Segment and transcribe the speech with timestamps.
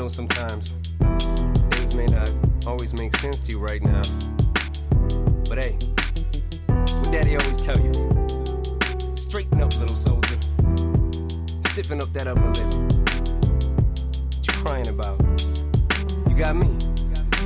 [0.00, 0.72] know sometimes
[1.72, 2.32] things may not
[2.66, 4.00] always make sense to you right now.
[5.46, 5.76] But hey,
[6.68, 7.92] what daddy always tell you?
[9.14, 10.38] Straighten up, little soldier.
[11.68, 12.74] Stiffen up that upper lip.
[14.36, 15.20] What you crying about?
[16.30, 16.89] You got me.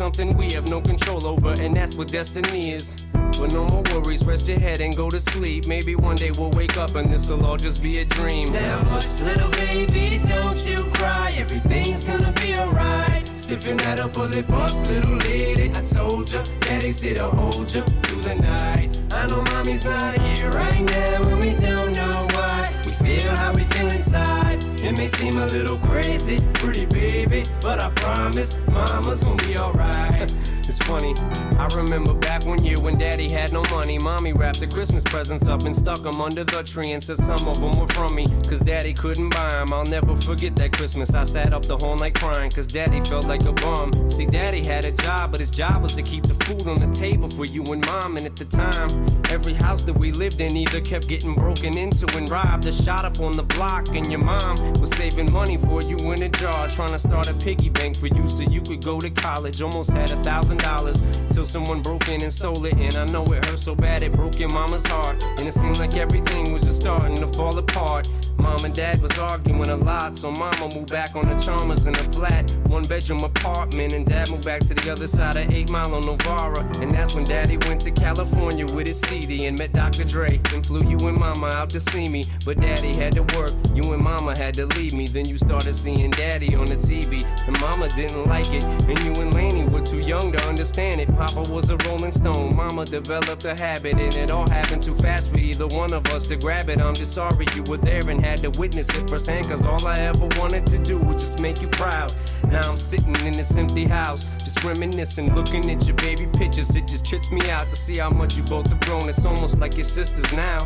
[0.00, 3.04] something we have no control over, and that's what destiny is.
[3.38, 5.66] But no more worries, rest your head and go to sleep.
[5.66, 8.50] Maybe one day we'll wake up and this'll all just be a dream.
[8.50, 11.34] Now hush, little baby, don't you cry.
[11.36, 13.28] Everything's gonna be alright.
[13.36, 15.68] Stiffen that upper lip up, little lady.
[15.68, 18.98] I told ya, daddy's here to hold ya through the night.
[19.12, 22.72] I know mommy's not here right now, and we don't know why.
[22.86, 24.69] We feel how we feel inside.
[24.82, 30.34] It may seem a little crazy, pretty baby, but I promise mama's gonna be alright.
[30.66, 31.14] It's funny,
[31.58, 33.98] I remember back one year when daddy had no money.
[33.98, 37.46] Mommy wrapped the Christmas presents up and stuck them under the tree and said some
[37.48, 38.24] of them were from me.
[38.48, 39.72] Cause daddy couldn't buy them.
[39.72, 41.12] I'll never forget that Christmas.
[41.12, 43.92] I sat up the whole night crying cause daddy felt like a bum.
[44.08, 46.98] See, daddy had a job, but his job was to keep the food on the
[46.98, 48.16] table for you and mom.
[48.16, 48.88] And at the time,
[49.28, 53.04] every house that we lived in either kept getting broken into and robbed or shot
[53.04, 53.88] up on the block.
[53.88, 57.34] And your mom was saving money for you in a jar, trying to start a
[57.34, 59.62] piggy bank for you so you could go to college.
[59.62, 62.74] Almost had a thousand dollars till someone broke in and stole it.
[62.74, 65.22] And I know it hurt so bad it broke your mama's heart.
[65.38, 68.10] And it seemed like everything was just starting to fall apart.
[68.38, 71.94] Mom and dad was arguing a lot, so mama moved back on the Chalmers in
[71.94, 73.92] a flat, one bedroom apartment.
[73.92, 76.60] And dad moved back to the other side of 8 Mile on Novara.
[76.80, 80.04] And that's when daddy went to California with his CD and met Dr.
[80.04, 80.40] Dre.
[80.52, 82.24] And flew you and mama out to see me.
[82.44, 85.06] But daddy had to work, you and mama had to leave me.
[85.06, 87.24] Then you started seeing daddy on the TV.
[87.46, 88.64] And mama didn't like it.
[88.64, 91.08] And you and Laney were too young to understand it.
[91.16, 93.94] Papa was a rolling stone, mama developed a habit.
[93.94, 96.80] And it all happened too fast for either one of us to grab it.
[96.80, 99.48] I'm just sorry you were there and had to witness it firsthand.
[99.48, 102.12] Cause all I ever wanted to do was just make you proud.
[102.48, 106.74] Now I'm sitting in this empty house, just reminiscing, looking at your baby pictures.
[106.74, 109.08] It just trips me out to see how much you both have grown.
[109.08, 110.58] It's almost like your sisters now.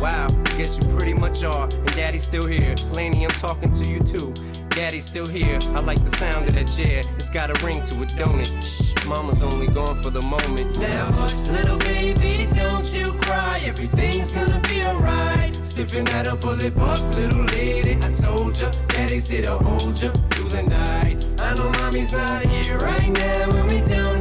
[0.00, 1.64] Wow, guess you pretty much are.
[1.64, 2.74] And daddy's still here.
[2.92, 4.32] Laney, I'm talking to you too.
[4.70, 5.58] Daddy's still here.
[5.76, 7.02] I like the sound of that chair.
[7.16, 8.52] It's got a ring to it, don't it?
[8.62, 10.78] Shh, mama's only gone for the moment.
[10.78, 13.60] Now hush, little baby, don't you cry.
[13.62, 15.54] Everything's gonna be alright.
[15.66, 17.98] Stiffen that upper lip up, little lady.
[18.02, 21.26] I told ya, daddy's here to hold ya through the night.
[21.40, 24.19] I know mommy's not here right now, and we don't.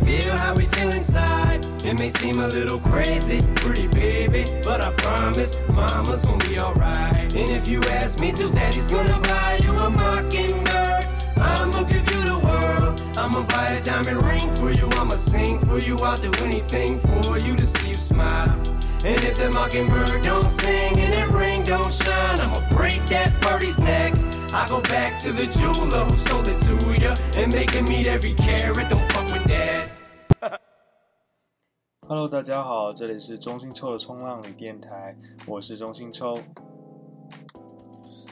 [0.00, 1.64] We feel how we feel inside.
[1.84, 7.32] It may seem a little crazy, pretty baby, but I promise mama's gonna be alright.
[7.32, 11.06] And if you ask me to, daddy's gonna buy you a mockingbird.
[11.36, 13.02] I'ma give you the world.
[13.16, 14.88] I'ma buy a diamond ring for you.
[14.98, 15.96] I'ma sing for you.
[15.98, 18.60] I'll do anything for you to see you smile.
[19.04, 23.78] And if the mockingbird don't sing and that ring don't shine, I'ma break that birdie's
[23.78, 24.14] neck.
[24.52, 28.08] I go back to the jeweler who sold it to ya and make him meet
[28.08, 28.90] every carat.
[28.90, 29.13] Don't.
[32.08, 36.38] Hello，大家好，这里是中心抽的冲浪里电台，我是中心抽，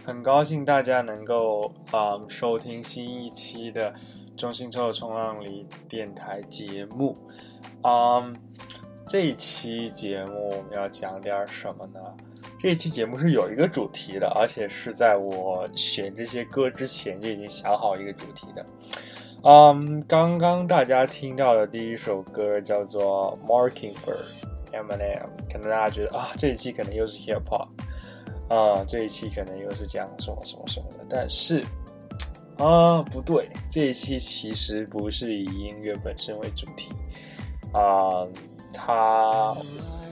[0.04, 3.92] 很高兴大家能够啊、嗯收听新一期的
[4.36, 7.16] 中心抽的冲浪里电台节目。
[7.82, 8.36] 嗯，
[9.06, 12.00] 这一期节目我们要讲点什么呢？
[12.58, 18.64] 这一期节目是有一个主题的，而且是在我选这些歌之前就已经想好一个主题的。
[19.44, 25.20] 嗯，刚刚大家听到的第一首歌叫做《Mockingbird》Eminem，
[25.52, 27.66] 可能大家觉得啊，这一期可能又是 hip hop，
[28.48, 31.60] 啊，这一期可能又是讲什么什么什么的，但是
[32.56, 36.92] 啊，不对，这一期其实不是以音乐本身为主题
[37.72, 38.24] 啊，
[38.72, 39.56] 它，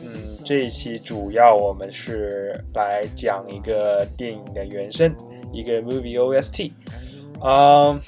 [0.04, 0.10] 嗯，
[0.44, 5.14] 这一期主要我们是来讲一个电影的原声，
[5.52, 6.72] 一个 movie OST。
[7.40, 7.98] 啊，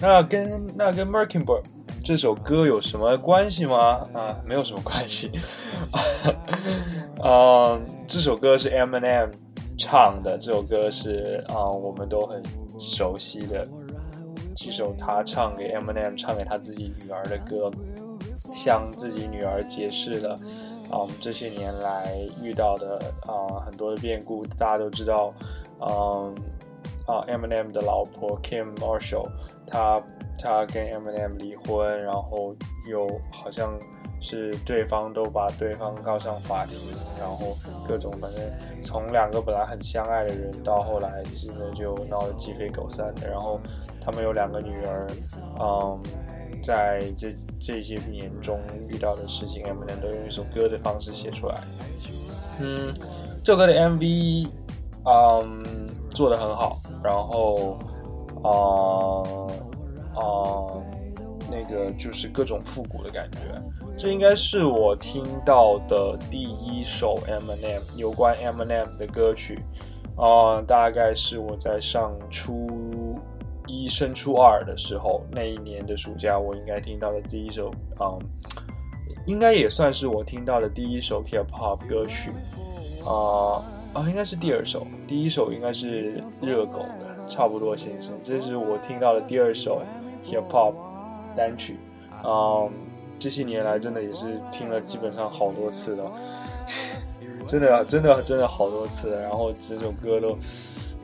[0.00, 1.62] 那跟那跟 Mockingbird
[2.04, 4.00] 这首歌有什么关系吗？
[4.14, 5.30] 啊，没有什么关系。
[7.20, 9.28] 啊，这首歌是 Eminem
[9.76, 12.40] 唱的，这首歌是啊，我们都很
[12.78, 13.66] 熟悉的
[14.54, 17.70] 几首他唱给 Eminem 唱给他自己女儿的歌，
[18.54, 20.34] 向自己女儿解释了
[20.90, 25.34] 啊，这些年来遇到的啊很多的变故，大家都知道，
[25.80, 26.34] 嗯。
[27.08, 29.30] 啊，Eminem 的老婆 Kim Marshall，
[29.66, 29.98] 他
[30.38, 32.54] 他跟 Eminem 离婚，然后
[32.86, 33.78] 又好像
[34.20, 36.76] 是对方都把对方告上法庭，
[37.18, 37.54] 然后
[37.88, 38.42] 各种反正
[38.84, 43.26] 从两个本来很相爱的人，到后来真的就闹得鸡飞狗散的。
[43.26, 43.58] 然后
[44.02, 45.06] 他们有两个女儿，
[45.58, 45.98] 嗯，
[46.62, 47.28] 在这
[47.58, 51.54] 这些年中遇到的事情，Eminem 都用一首歌的方式写出来。
[52.60, 52.92] 嗯，
[53.42, 54.48] 这首歌的 MV，
[55.06, 55.87] 嗯。
[56.18, 57.78] 做的很好，然后，
[58.42, 59.22] 啊
[60.16, 60.20] 啊，
[61.48, 63.38] 那个就是各种复古的感觉。
[63.96, 69.62] 这应该是我听到的第一首 Eminem 有关 Eminem 的歌曲，
[70.16, 73.16] 啊，大概是我在上初
[73.68, 78.18] 一升初二的时候，那一年的暑假，我应该听到的第一首，嗯，
[79.24, 82.32] 应该也算是我听到的第一首 Hip Hop 歌曲，
[83.06, 83.62] 啊。
[83.94, 89.82] 啊，应该是第二首，第一首应该是热狗的《差不多先生》，这是我听到的第二首
[90.24, 90.74] hip hop
[91.36, 91.76] 单曲。
[92.24, 92.70] 嗯，
[93.18, 96.12] 这些年来真的也是听了基本上好多次了，
[97.48, 99.16] 真的真的真的好多次。
[99.22, 100.38] 然后这首歌都，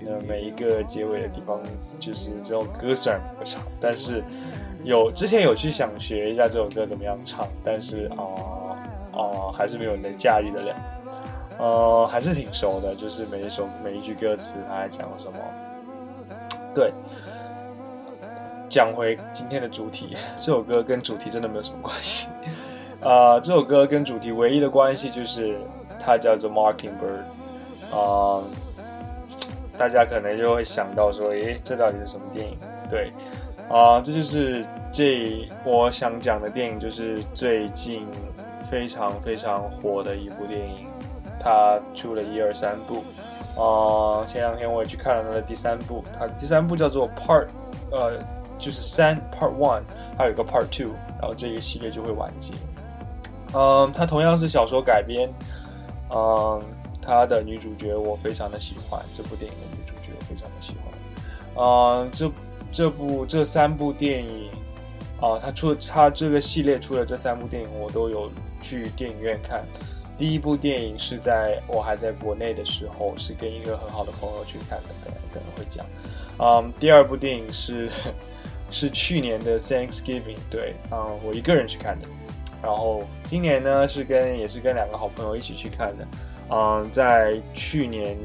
[0.06, 1.60] 呃，每一个结尾的地方，
[1.98, 4.22] 就是这种歌虽然不长，但是
[4.84, 8.76] 有之前有去想学一下这首歌怎么样唱，但是啊
[9.12, 10.76] 啊，还是没有能驾驭得了。
[11.58, 15.38] 呃，还是挺熟的，就是每一首每一句歌词，他在讲什么。
[16.74, 16.92] 对，
[18.68, 22.28] 讲回今天的主题， 这首歌跟主题真的没有什么关系。
[23.00, 25.56] 啊， 这首歌跟主题唯一的关系就是
[26.00, 27.22] 它叫做《Mockingbird》。
[27.96, 28.42] 啊，
[29.78, 32.58] 大家可能就会想到说，诶，这到底是什么电影？
[32.90, 33.12] 对，
[33.70, 38.04] 啊，这就是这我想讲的电影，就是最近
[38.60, 40.88] 非常非常火的一部电影。
[41.44, 43.05] 他出了一二三部，
[43.61, 47.49] 啊，前两天我也去看了他的第三部，他第三部叫做 Part，
[47.91, 48.19] 呃，
[48.58, 49.82] 就是三 Part One，
[50.17, 52.55] 还有一个 Part Two，然后这个系列就会完结。
[53.52, 55.31] 嗯，它同样是小说改编，
[56.08, 56.62] 嗯，
[57.02, 61.62] 它的女主角我非常的喜欢，这部电影的女主角我非常的喜欢。
[61.62, 62.31] 嗯，这
[62.73, 64.49] 这部这三部电影，
[65.20, 68.31] 啊，他出他这个系列出的这三部电影我都有
[68.62, 69.62] 去电影院看。
[70.16, 75.84] 第一部电影是在我还在国内的时候，是跟一个很好的朋友去看的，可能可能会讲。
[76.38, 77.90] 嗯，第二部电影是
[78.70, 82.06] 是去年的 Thanksgiving，对，嗯，我一个人去看的。
[82.62, 86.06] 然后今年呢是跟也是跟两个好朋友一起去看的。
[86.50, 88.17] 嗯，在去年，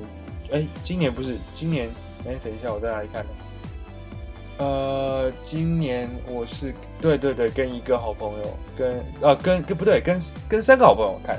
[0.52, 1.90] 哎，今年不是今年，
[2.26, 4.66] 哎，等一下我在哪里看的？
[4.66, 11.38] 呃，今年我是对对对，跟一个好朋友，跟呃跟跟不对，跟跟三个好朋友看。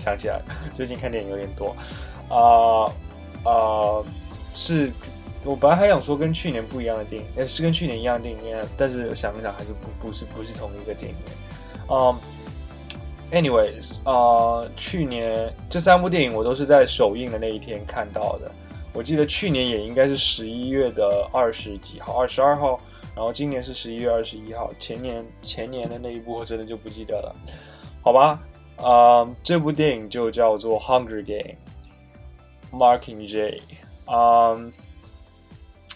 [0.00, 0.40] 想起来，
[0.74, 1.76] 最近看电影有点多，
[2.28, 2.90] 啊
[3.44, 4.02] 啊，
[4.54, 4.90] 是
[5.44, 11.16] 我本来还想说跟去年不一样的电影，也是跟去年一样的电影，但是想一想还是不不是不是同一个电影。
[11.88, 12.16] 嗯
[13.30, 18.50] ，anyways，啊，去年这三部电影我都是在首映的那一天看到的。
[18.92, 22.80] 我记得去年也应该是十一月的二十几号，二十二号，
[23.14, 24.70] 然后今年是十一月二十一号。
[24.78, 27.34] 前年前年的那一部我真的就不记得了，
[28.02, 28.40] 好吧。
[28.82, 31.56] 啊，这部电影就叫做《Hunger Game》
[32.72, 33.62] ，Marking J。
[34.06, 34.56] 啊，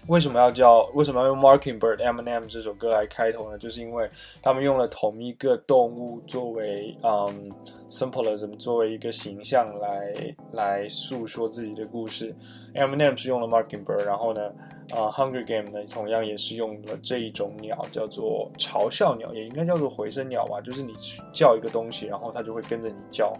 [0.07, 0.83] 为什么要叫？
[0.95, 3.59] 为什么要用 Marking Bird M and M 这首歌来开头呢？
[3.59, 4.09] 就是因为
[4.43, 7.51] 他们用了同一个动物作为嗯
[7.95, 12.35] symbolism，作为一个形象来来诉说自己的故事。
[12.75, 14.43] M n M 是用了 Mockingbird，然后呢，
[14.91, 20.93] 啊，Hunger Game 呢，同样也是用了这一种鸟，叫做嘲笑鸟，也应该叫做回声鸟吧，就是你
[21.33, 23.33] 叫一个东西，然后它就会跟着你叫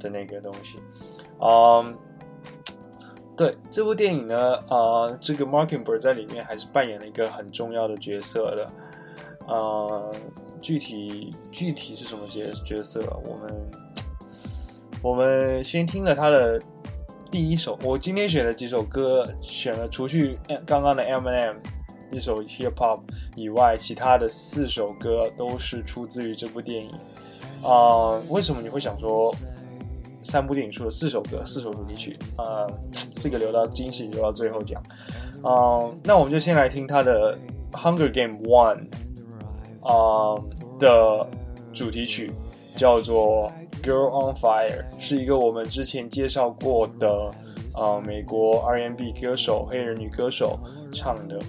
[0.00, 0.78] 的那个东西。
[1.40, 1.94] 嗯，
[3.36, 8.70] 对，这部电影呢，啊，这个 Mockingbird 在里面还是扮演了一个很重要的角色的。
[9.48, 10.14] 呃，
[10.60, 13.02] 具体具体是什么角角色？
[13.24, 13.68] 我们
[15.02, 16.60] 我们先听了他的。
[17.30, 21.56] 第一首，我今天选的几首歌，选了除去刚刚的 M and M
[22.10, 23.00] 一首 Hip Hop
[23.34, 26.90] 以外，其他的四首歌都是出自于这部电影。
[27.64, 29.34] 啊，为什么你会想说
[30.22, 32.18] 三部电影出了四首歌，四首主题曲？
[32.36, 32.66] 啊，
[33.18, 34.82] 这个留到惊喜留到最后讲。
[35.42, 37.34] 啊，那我们就先来听他的
[37.74, 38.86] 《Hunger Game One》
[40.36, 40.38] 啊
[40.78, 41.26] 的
[41.72, 42.30] 主题曲，
[42.76, 43.48] 叫做
[43.81, 47.31] 《Girl on Fire》，是一个我们之前介绍过的
[47.75, 50.59] 呃美国 R&B 歌手黑人女歌手
[50.93, 51.39] 唱的，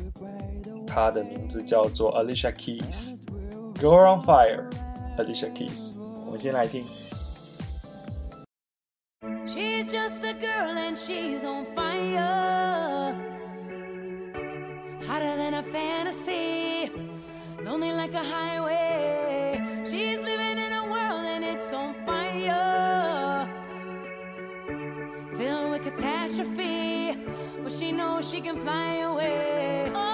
[0.87, 6.85] 她的名字叫做 Alicia Keys，《Girl on Fire》，Alicia Keys，我们先来听。
[9.47, 13.15] She's just a girl and she's on fire.
[15.07, 16.91] Hotter than a fantasy.
[17.65, 19.59] Lonely like a highway.
[19.85, 20.21] She's
[26.34, 27.18] catastrophe.
[27.64, 29.92] But she knows she can fly away.
[29.94, 30.13] Oh,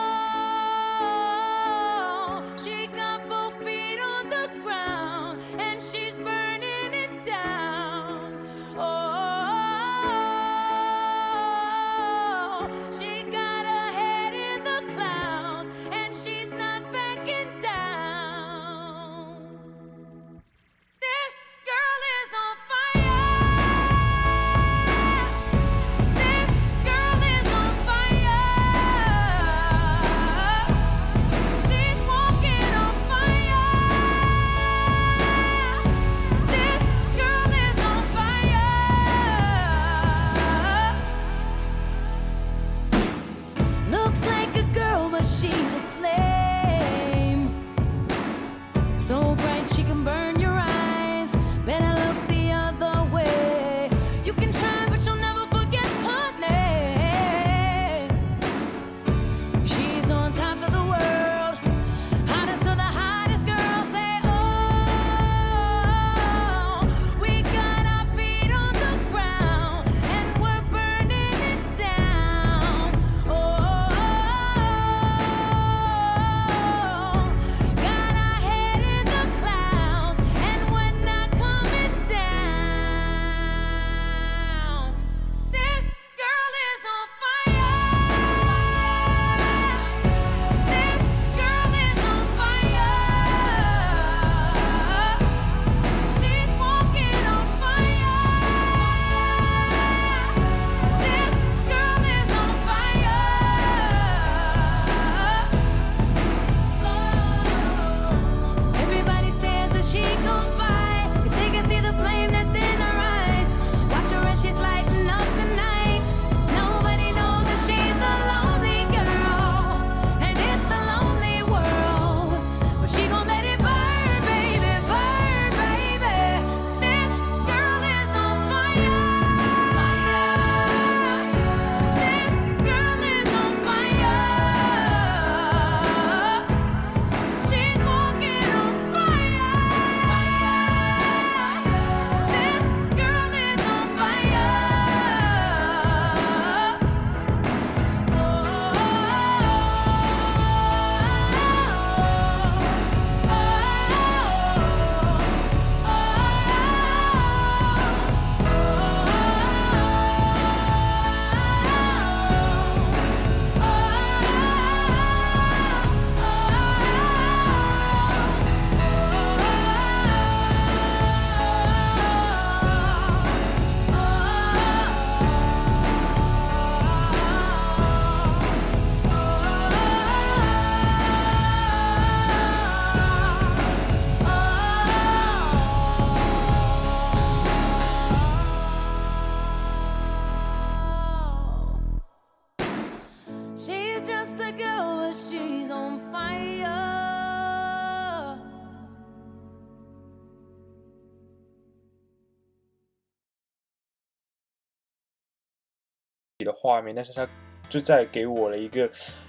[206.70, 207.28] 画面，但是它
[207.68, 208.88] 就在给我了一个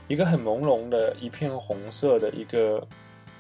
[0.09, 2.87] 一个很朦胧的一片红色的一个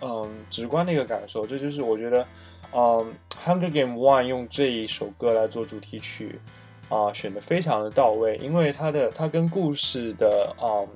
[0.01, 2.27] 嗯直观的一个感受，这就是我觉得
[2.73, 3.15] 嗯
[3.45, 6.41] 《Hunger Game One》用这一首歌来做主题曲
[6.89, 10.89] 啊、选的非常的到位，因为它的它跟故事的嗯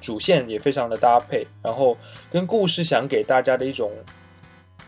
[0.00, 1.94] 主线也非常的搭配，然后
[2.32, 3.92] 跟故事想给大家的一种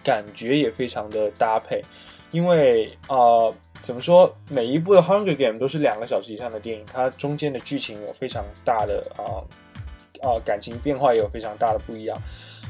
[0.03, 1.83] 感觉也非常的搭配，
[2.31, 9.43] 因为呃，怎么说，每一部的《Hunger Game》都是两个小时以上的电影，它中间的剧情有非常大的啊
[10.23, 12.17] 啊、感情变化也有非常大的不一样，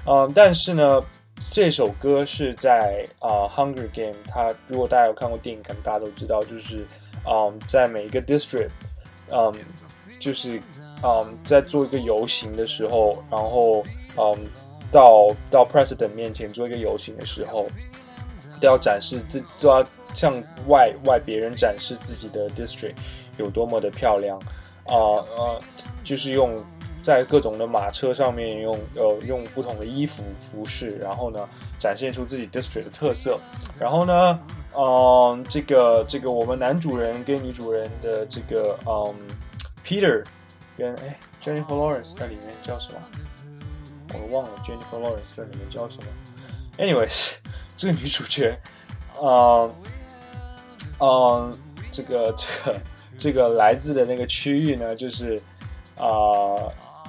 [0.06, 1.02] 嗯、但是呢，
[1.50, 6.86] 这首歌是在啊、Hunger Game》，它如果大家有看过电影，可能大家都知道，就是
[7.28, 8.70] 嗯、在每一个 district。
[9.34, 9.50] 嗯，
[10.18, 10.60] 就是
[11.02, 13.82] 嗯，在做一个游行的时候，然后
[14.18, 14.46] 嗯，
[14.90, 17.66] 到到 president 面前做一个游行的时候，
[18.60, 19.82] 都要展示自，都要
[20.14, 20.32] 向
[20.68, 22.94] 外外别人展示自己的 district
[23.36, 24.38] 有多么的漂亮
[24.84, 25.60] 啊呃，
[26.04, 26.56] 就是用
[27.02, 33.38] 在各种的马车上面用呃用不同的衣服服饰，然后呢展现出自己 district 的特色，
[33.78, 34.40] 然后呢。
[34.74, 39.14] 嗯，这个这个我们男主人跟女主人的这个嗯
[39.84, 40.24] ，Peter
[40.78, 42.98] 跟哎 Jennifer Lawrence 在里面叫什么？
[44.14, 46.04] 我忘了 Jennifer Lawrence 在里面叫什么。
[46.78, 47.34] Anyways，
[47.76, 48.58] 这个女主角，
[49.20, 49.74] 嗯
[51.00, 51.52] 嗯，
[51.90, 52.80] 这个这个
[53.18, 55.40] 这个来自的那个区域呢，就是
[55.96, 56.06] 啊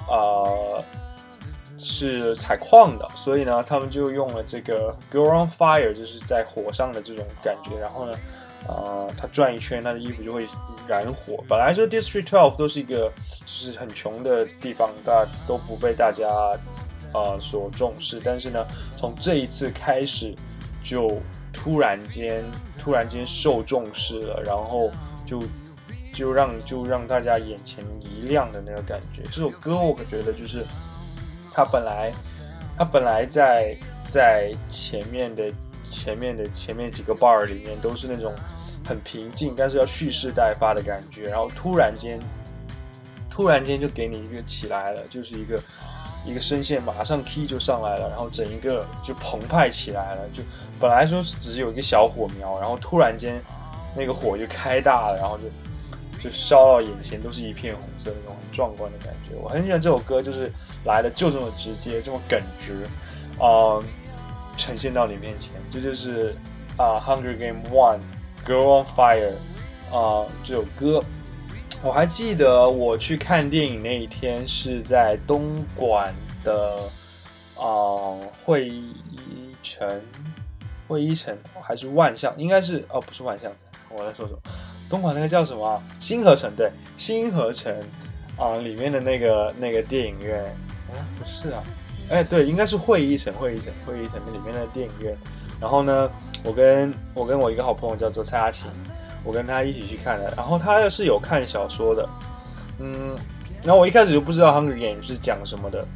[0.08, 0.84] 啊。
[1.76, 7.76] 是采矿的，所以呢，他们就用了这个 “go on fire”，就是在火上的这种感觉。
[7.76, 8.16] 然后呢，
[8.68, 10.46] 呃，他转一圈，他的衣服就会
[10.86, 11.42] 燃火。
[11.48, 16.28] 本来说 District Twelve 都是一个就是很穷的地方，大都不被大家
[17.12, 18.20] 呃所重视。
[18.24, 18.64] 但是呢，
[18.96, 20.32] 从这一次开始，
[20.84, 21.18] 就
[21.54, 22.44] 突然间
[22.78, 24.90] 突然间受重视了，然后
[25.24, 25.42] 就
[26.12, 29.22] 就让就让大家眼前一亮的那个感觉。
[29.30, 30.62] 这首歌我可觉得就是。
[31.56, 32.10] 他本来，
[32.76, 33.76] 他本来在
[34.08, 35.52] 在前面的
[35.88, 38.34] 前面的前面几个 bar 里面都是那种
[38.84, 42.18] 很平静，但是要蓄势待发的感觉，然后突然间，
[43.30, 45.62] 突然间就给你一个起来了，就是一个
[46.24, 50.42] 一个声线马上 key 就上来了，然后整一个就澎湃起来了，就
[50.80, 53.42] 本来说只是有一个小火苗，然后突然间
[53.96, 55.44] 那个火就开大了，然后就。
[56.24, 59.36] 就烧到眼前都是一片红色，那种很壮观的感觉。
[59.42, 60.50] 我很喜欢这首歌，就是
[60.86, 62.86] 来的就这么直接，这么耿直，
[63.38, 63.76] 啊，
[64.56, 65.52] 呈现到你面前。
[65.70, 66.34] 这就是
[66.78, 67.98] 啊，《Hunger Game One》
[68.48, 69.34] 《Girl on Fire》
[69.94, 71.04] 啊，这首歌。
[71.84, 76.78] 我还记得我去看电影那一天是在东莞的
[77.58, 80.00] 啊会议城，
[80.88, 82.32] 会议城还是万象？
[82.38, 83.52] 应该是哦，不是万象
[83.90, 84.38] 我在说什么？
[84.88, 85.82] 东莞那个叫什么？
[86.00, 87.70] 星河城对，星河城
[88.38, 90.42] 啊，里面的那个那个电影院，
[90.90, 91.62] 哎，不是啊，
[92.08, 95.14] 哎，对，应该是会议城，会议城，会议城那里面的电影院。
[95.60, 96.10] 然后呢，
[96.42, 98.70] 我跟我跟我一个好朋友叫做蔡阿琴，
[99.24, 100.32] 我跟他一起去看的。
[100.36, 102.08] 然后他是有看小说的，
[102.78, 103.16] 嗯，
[103.62, 105.86] 然后我一开始就不知道《Hunger Game》是讲什么的，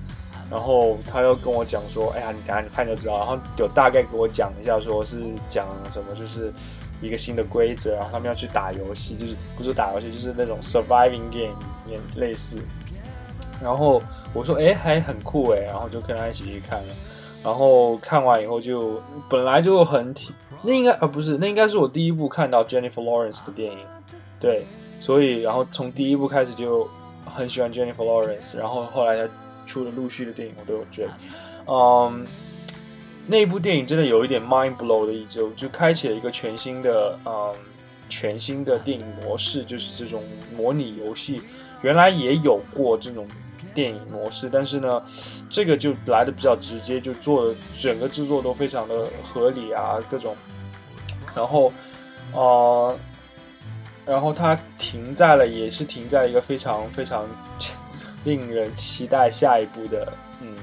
[0.51, 3.19] 然后他又跟我讲说，哎呀，你等下你看就知道。
[3.19, 6.53] 然后有大概给我讲一下，说是讲什么，就是。
[7.01, 11.55] 一个新的规则，然后他们要去打游戏，就是不是打游戏，就是那种 surviving game
[12.17, 12.61] 类似。
[13.62, 14.03] 然后
[14.35, 16.87] 我说，哎，还很酷哎，然后就跟他一起去看了。
[17.45, 23.79] 然后看完以后就本来就很体，那应该啊不是，那应该是我第一部看到 Jennifer Lawrence 的电影，
[24.40, 24.64] 对，
[25.01, 26.88] 所以然后从第一部开始就
[27.25, 29.33] 很喜欢 Jennifer Lawrence，然后后来他
[29.66, 31.07] 出了陆续的电影我都有追，
[31.66, 32.27] 嗯。
[33.31, 37.53] 那部电影真的有一点 mind blow 的一周就开启了一个全新的嗯
[38.09, 40.23] 全新的电影模式，就是这种
[40.57, 41.42] 模拟游戏。
[41.83, 43.27] 原来也有过这种
[43.79, 45.01] 电影模式，但是呢，
[45.49, 50.35] 这个就来的比较直接，就做整个制作都非常的合理啊，各种。
[51.33, 51.73] 然后，
[52.33, 52.99] 呃，
[54.05, 57.25] 然后它停在了，也是停在了一个非常非常
[58.25, 60.12] 令人期待下一步的。
[60.41, 60.57] 嗯，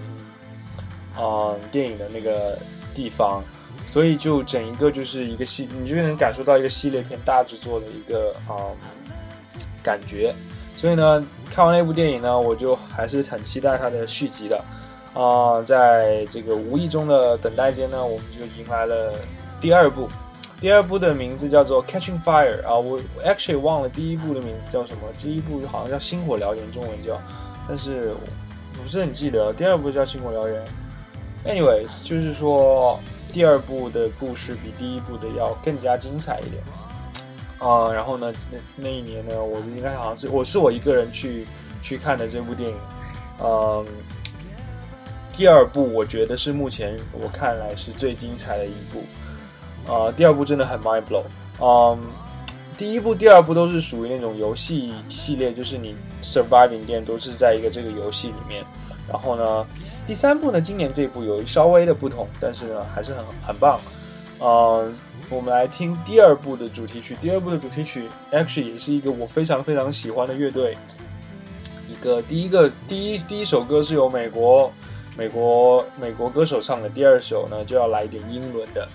[1.15, 2.59] 啊电影的那个
[2.93, 3.41] 地方，
[3.87, 8.75] 所以就整一个就是一个系，你就能感受到一个系列片大制作的一个啊
[9.81, 10.35] 感觉。
[10.73, 14.61] 所以呢，看完那部电影呢，我就还是很期待它的续集的。
[15.13, 19.13] 啊，在这个无意中的等待间呢，我们就迎来了
[19.61, 20.09] 第二部。
[20.59, 27.17] 第二部的名字叫做《Catching Fire》啊，我 actually 忘了第一部的名字叫什么，第一部好像叫《星火燎原》，中文叫，
[27.67, 28.13] 但是
[28.77, 29.53] 我不是很记得。
[29.53, 30.63] 第二部叫《星火燎原》。
[31.45, 32.99] Anyways，就是说
[33.31, 36.63] 第二部的故事比第一部的要更加精彩一点
[37.59, 37.91] 啊。
[37.91, 41.45] 然后呢，那那一年呢，我应该好像是我是我一个人去
[41.81, 42.75] 去看的这部电影。
[43.43, 43.85] 嗯，
[45.35, 49.03] 第二部我觉得是目前我看来是最精彩的一部。
[49.91, 51.23] 啊，第二部真的很 mind blow。
[51.61, 51.99] 嗯，
[52.77, 58.65] 第一部、第二部都是属于那种游戏系列，就是你 surviving 店都是在一个这个游戏里面。
[59.07, 59.63] 然后呢，
[60.07, 63.79] 第三部呢，今年这部有稍微的不同，但是呢，还是很很棒。
[64.39, 64.97] 嗯，
[65.29, 67.15] 我们来听第二部的主题曲。
[67.19, 70.77] 第二部的主题曲，actually 也是一个我非常非常喜欢的乐队。
[71.89, 74.71] 一个第一个第一第一首歌是由美国
[75.17, 78.87] 美国美国歌手唱的，第二首呢就要来一点英伦的。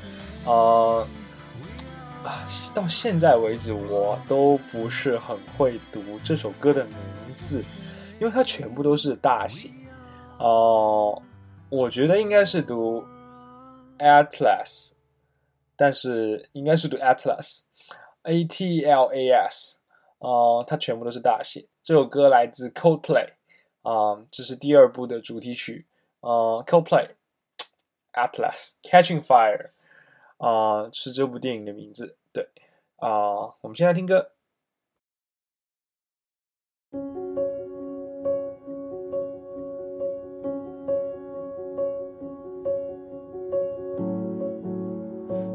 [0.45, 1.05] 啊，
[2.25, 6.95] 啊，到现在为止我都不是很会读这首歌的名
[7.35, 7.65] 字，
[8.21, 9.69] 因为它全部都是大写。
[10.39, 11.21] 哦、
[11.69, 13.05] 我觉得应该是读
[13.99, 14.93] Atlas，
[15.81, 19.79] 但是应该是读 Atlas，A T L A S。
[20.19, 21.67] 哦、它全部都是大写。
[21.83, 23.27] 这首歌来自 Coldplay，
[23.81, 25.87] 啊、这是第二部的主题曲。
[26.21, 27.13] 呃，Coldplay
[28.13, 29.71] Atlas Catching Fire，
[30.37, 32.19] 啊、是这部电影的名字。
[32.35, 32.47] 对，
[32.97, 34.33] 啊、我们现在听歌。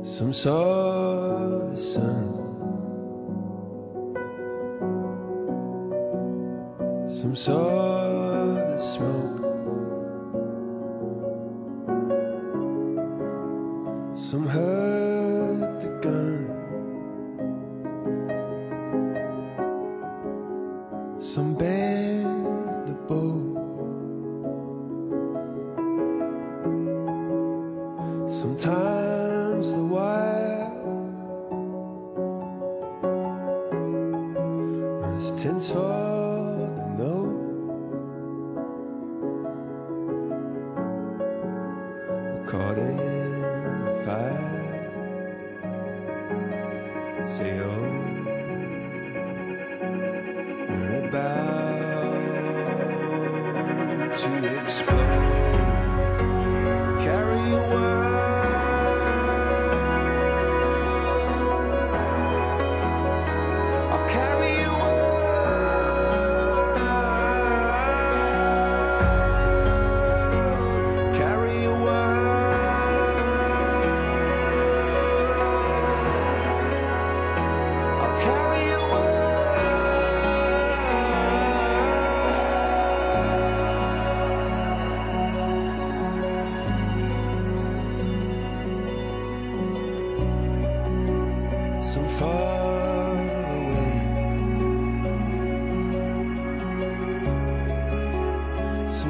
[0.05, 2.29] Some saw the sun.
[7.09, 9.44] Some saw the smoke.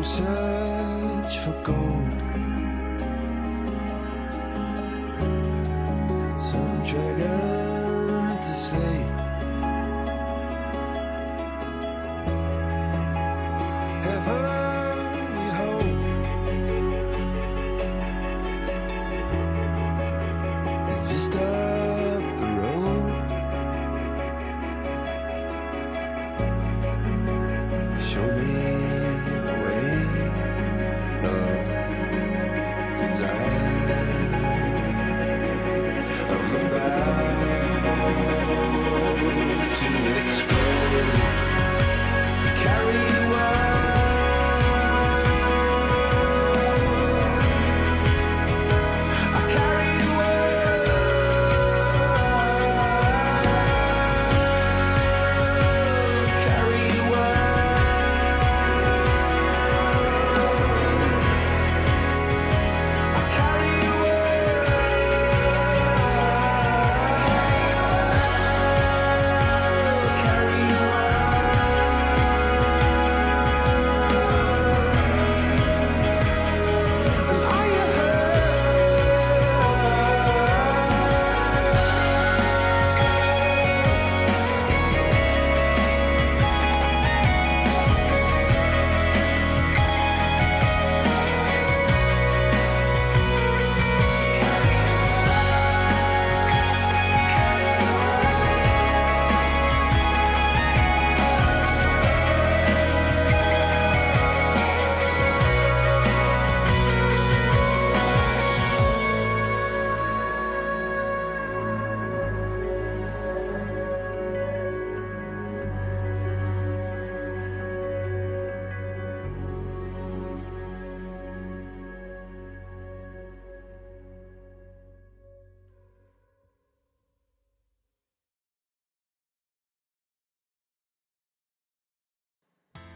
[0.06, 2.24] Search for gold.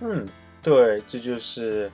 [0.01, 0.27] 嗯，
[0.63, 1.91] 对，这就是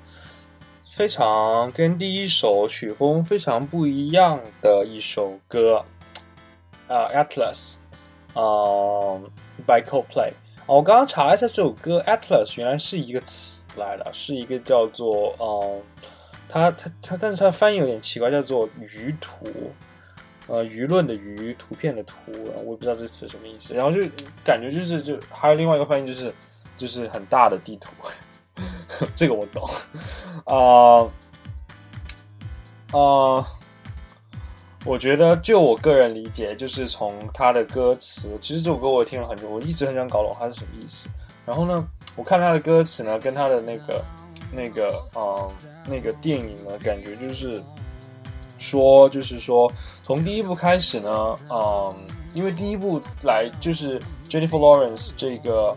[0.88, 5.84] 非常跟第一首曲风非常不一样的一首歌，
[6.88, 7.82] 啊、a t l a s
[8.34, 9.20] 啊、
[9.66, 10.32] b y Coldplay。
[10.66, 15.82] 啊，我刚刚查了一下这首歌，Atlas 原来是一个词来的，是一个叫做嗯，
[16.48, 19.46] 它它它，但是它翻译有点奇怪，叫做鱼图。
[20.48, 23.74] 呃舆论的舆，图片的图，我也不知道这词什么意思。
[23.74, 24.00] 然后就
[24.44, 26.32] 感觉就是就还有另外一个翻译就是
[26.76, 27.92] 就是很大的地图，
[29.16, 29.64] 这个我懂
[30.46, 31.10] 啊
[32.92, 33.46] 啊。
[34.88, 41.10] 我觉得，就我个人理解，就是从他的歌词，其实这首歌我听了很久，我一直很想搞懂它是什么意思。
[41.44, 41.84] 然后呢，
[42.16, 44.06] 我看他的歌词呢，跟他的那个、
[44.52, 45.52] 那个、嗯，
[45.88, 47.64] 那个电影呢，感觉就是
[48.60, 51.96] 说，就是说，从第一部开始呢，嗯，
[52.36, 55.76] 因为第一部来就是 Jennifer Lawrence 这个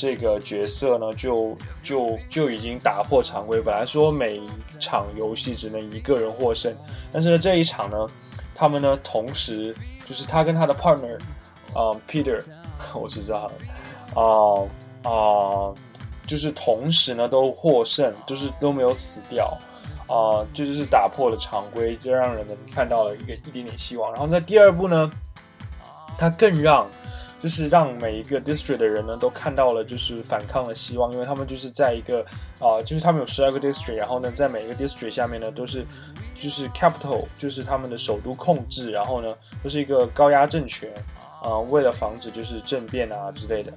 [0.00, 4.40] 这个角色呢，就就就已经打破常规，本来说每
[4.78, 6.74] 场游戏只能一个人获胜，
[7.12, 8.06] 但是呢，这一场呢。
[8.52, 9.74] 他们呢，同时
[10.06, 11.16] 就是他跟他的 partner，
[11.72, 12.42] 啊，Peter，
[12.92, 13.50] 我是知道，
[14.14, 14.68] 啊
[15.02, 15.72] 啊，
[16.26, 19.56] 就是同时呢都获胜，就是都没有死掉，
[20.08, 24.12] 啊，这就是打破了常规，就让人们看到了一个一点点希望。
[24.12, 25.10] 然后在第二部呢，
[26.18, 26.86] 他更让。
[27.40, 32.22] 就是让每一个 district 的人呢都看到了就是反抗的希望，因为他们就是在一个
[32.60, 35.82] 啊，就是他们有十二个 district，然后呢，在每一个 district 下面呢都是
[36.34, 40.92] 就是 capital，就是他们的首都控制，然后呢都是一个高压政权
[41.42, 43.72] 啊，为了防止就是政变啊之类的，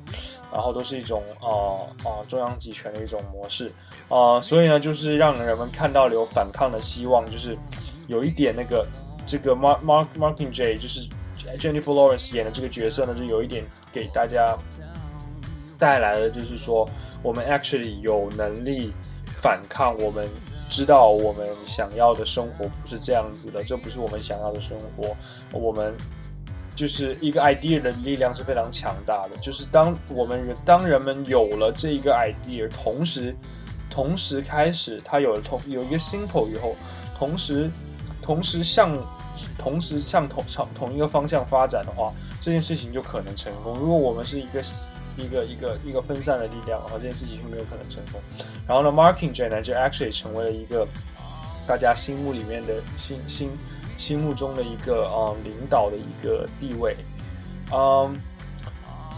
[0.52, 3.72] 然后都是一种啊啊中央集权的一种模式
[4.10, 7.58] 啊，所以呢就是让人们看到了有反抗的希望，就是
[8.08, 8.86] 有一点那个
[9.26, 11.08] 这个 Mark Mark Marking J 就是。
[11.60, 14.58] Jennifer Lawrence 演的这个角色呢，就有一点给大家
[15.78, 16.90] 带来的，就是说
[17.22, 18.92] 我们 actually 有能力
[19.38, 20.28] 反抗，我们
[20.70, 25.16] 知道我们想要的生活不是这样子的，这不是我们想要的生活。
[25.52, 25.94] 我们
[26.76, 33.36] 就是一个 idea 的力量是非常强大的，就是当我们当人们有了这一个 idea，同时
[33.90, 36.76] 同时开始他有了同有一个 simple 以后，
[37.18, 37.70] 同时
[38.22, 38.98] 同时向。
[39.58, 43.78] 同时向同朝同一个方向发展的话，这件事情就可能成功。
[43.78, 44.62] 如果我们是一个
[45.18, 48.22] 一个一个一个分散的力量的话，这件事情就没有可能成功。
[48.68, 50.88] 然后呢，Marking J 呢就 actually 成为了一个
[51.66, 53.52] 大家心目里面的心心
[53.98, 56.96] 心目中的一个啊领导的一个地位。
[57.72, 58.16] 嗯，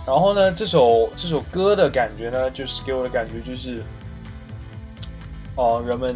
[0.06, 3.84] 然后呢，这首这首歌的感觉呢，就是给我的感觉就是，
[5.56, 6.16] 哦，人们。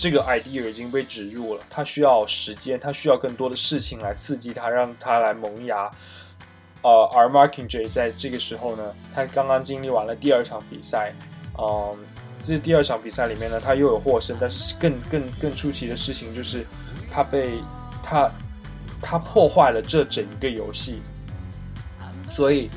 [0.00, 5.90] 这个 idea 已经被植入了，它需要时间，它需要更多的事情来刺激它，让它来萌芽。
[6.80, 11.12] 呃，而 Marking J 在这个时候呢，他刚刚经历完了第二场比赛，
[11.58, 11.94] 嗯，
[12.40, 16.66] 这第二场比赛里面呢，他又有获胜，但是更更更出奇的事情就是，
[17.10, 17.60] 他被
[18.02, 18.30] 他
[19.02, 21.02] 他破坏了这整个游戏，
[22.30, 22.70] 所以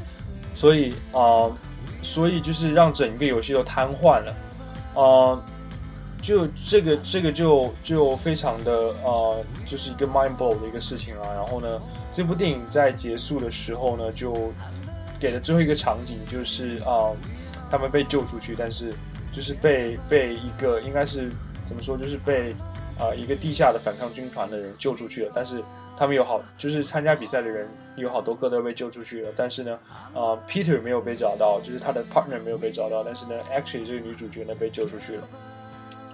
[0.54, 1.50] 所以啊，
[2.02, 4.36] 所以就是让整个游戏都瘫痪了，
[5.02, 5.42] 啊。
[6.24, 8.72] 就这个，这个就就非常的
[9.04, 11.28] 呃，就是一个 mind blow 的一个事情啊。
[11.34, 11.82] 然后呢，
[12.14, 14.54] 这部电影在结束的时候呢，就
[15.20, 17.12] 给了最后一个场景，就是啊，
[17.70, 18.94] 他们被救出去，但是
[19.34, 21.30] 就是被被一个应该是
[21.68, 22.56] 怎么说，就是被
[22.98, 25.32] 啊一个地下的反抗军团的人救出去了。
[25.36, 25.62] 但是
[25.98, 29.30] 他们有好，就是参加比赛的人有好多个都被救出去了。
[29.36, 29.78] 但是呢，
[30.16, 33.04] 啊，Peter 没有被找到，就是他的 partner 没有被找到。
[33.04, 35.28] 但是呢，actually 这个女主角呢被救出去了。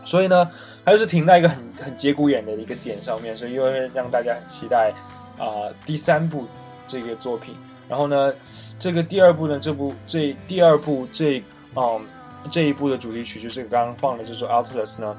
[0.05, 0.49] 所以呢，
[0.83, 4.91] 它就是停在一个很很节骨眼的一个点上面，所以又会让大家很期待
[5.37, 6.47] 啊第三部
[6.87, 7.55] 这个作品。
[7.87, 8.33] 然后呢，
[8.79, 11.43] 这个第二部呢，这部这第二部这
[11.75, 12.01] 嗯
[12.49, 15.15] 这一部的主题曲就是刚刚放的这首《Outless》呢，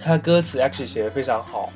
[0.00, 1.72] 它歌词 actually 写的非常好，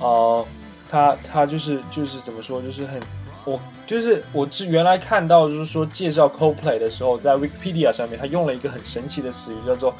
[0.00, 0.46] 呃，
[0.88, 3.00] 它它就是就是怎么说，就是很
[3.44, 9.94] 我就是我是原来看到就是说介绍 Coldplay 的时候，在 Wikipedia 上面，它用了一个很神奇的词语叫做。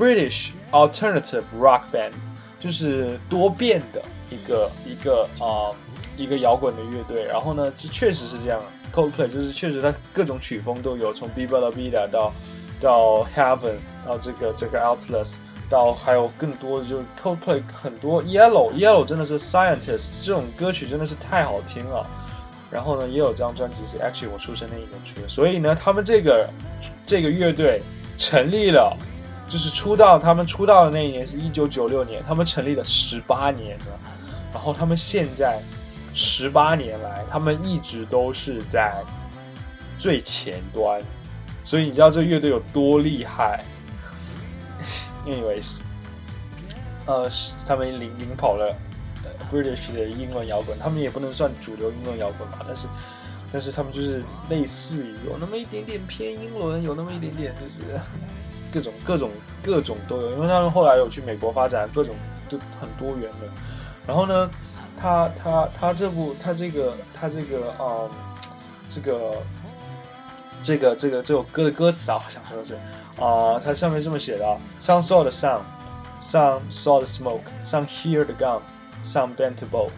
[0.00, 2.12] British alternative rock band
[2.58, 5.68] 就是多变的一个一个啊
[6.16, 8.58] 一个摇滚的乐队，然后呢，这确实是这样。
[8.94, 12.32] Coldplay 就是确实它各种曲风都有，从 b i b a La Vida 到
[12.80, 15.36] 到 Heaven 到这个这个 Outless
[15.68, 22.06] 到还有更多的，就 Coldplay 很多 Yellow Yellow 真的是 Scientist 这种歌曲真的是太好听了。
[22.70, 26.48] 然后呢，也有这张专辑是 Actually 我出生那一年出的，所以呢，他们这个
[27.04, 27.82] 这个乐队
[28.16, 28.96] 成立了。
[29.50, 33.98] 就是出道，他们出道的那一年是一九九六年，他们成立了十八年了，
[34.54, 35.60] 然后他们现在
[36.14, 39.02] 十八年来，他们一直都是在
[39.98, 41.02] 最前端，
[41.64, 43.64] 所以你知道这乐队有多厉害
[45.26, 45.80] ？Anyways，
[47.06, 47.28] 呃，
[47.66, 48.72] 他们领领跑了
[49.50, 52.86] British 的英文摇滚，他们也不能算主流英文摇滚吧，但是
[53.50, 57.98] 但是他们就是类似于有那么一点点偏英伦，有那么一点点就是。
[58.72, 59.30] 各种各种
[59.62, 62.14] 各种都有，因为他们后来有去美国发展，各种
[62.48, 63.48] 都很多元的。
[64.06, 64.50] 然后呢，
[64.96, 68.10] 他他他这部他这个他这个嗯，
[68.88, 69.36] 这个
[70.62, 72.74] 这个这个这首歌的歌词啊，我想说的是
[73.18, 74.46] 啊、它上面这么写的
[74.80, 75.60] ：Some saw the sun,
[76.20, 78.60] some saw the smoke, some hear the gun,
[79.04, 79.90] some bent the bow。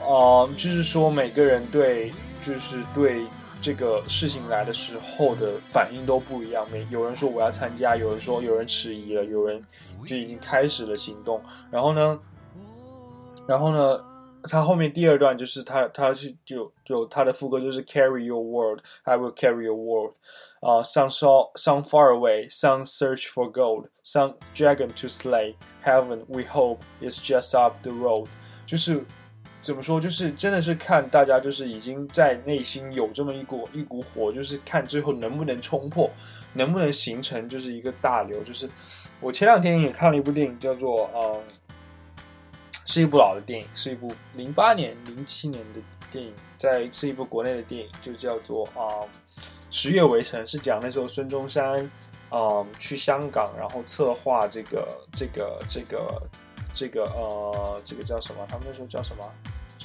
[0.00, 3.26] 啊、就是说每个人对就是对
[3.66, 6.64] 这个事情来的时候的反应都不一样。
[6.70, 9.60] 每有人说我要参加，有人说有人迟疑了，有人
[10.06, 11.42] 就已经开始了行动。
[11.68, 12.16] 然后呢，
[13.48, 13.98] 然后呢，
[14.44, 20.14] 他后面第二段就是他他是就就他的副歌就是 Carry your world, I will carry your world。
[20.60, 25.56] 啊、some saw, some far away, some search for gold, some dragon to slay.
[25.82, 28.28] Heaven we hope is just up the road。
[28.64, 29.04] 就是
[29.66, 36.08] 怎么说，就是真的是看大家就是已经在内心有这么一股一股火，就是看最后能不能冲破，
[36.52, 38.40] 能不能形成就是一个大流。
[38.44, 38.70] 就是
[39.20, 41.42] 我前两天也看了一部电影，叫做嗯，
[42.84, 45.80] 是一部老的电影，是一部零八年、零七年的
[46.12, 49.02] 电影，在是一部国内的电影，就叫做啊、
[49.68, 51.90] 《十月围城》，是讲那时候孙中山
[52.30, 56.22] 嗯去香港，然后策划这个这个这个
[56.72, 58.46] 这个呃这个叫什么？
[58.48, 59.24] 他们那时候叫什么？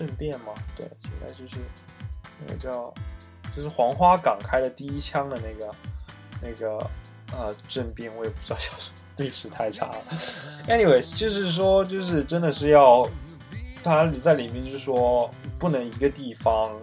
[0.08, 0.54] 政变吗？
[0.76, 1.58] 对，应该就是
[2.46, 2.94] 那个叫
[3.56, 5.76] 就是黄花岗开的第一枪的那个
[6.42, 6.90] 那个
[7.32, 9.98] 呃政变，我也不知道叫什么，历史太差了。
[10.68, 13.08] Anyways，就是说，就是真的是要
[13.84, 16.76] 他在里面就是说，不能一个地方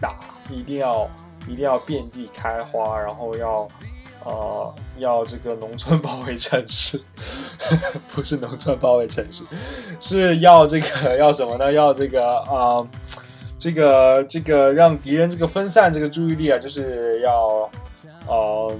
[0.00, 1.10] 打，一定要
[1.48, 3.68] 一定要遍地开花，然后要
[4.24, 7.00] 呃要这个农村包围城市，
[8.12, 9.44] 不是农村包围城市，
[10.00, 11.72] 是要这个要什么呢？
[11.72, 12.86] 要这个啊、
[13.58, 17.70] 这个这个让敌人这个分散这个注意力啊，就是要
[18.26, 18.76] 呃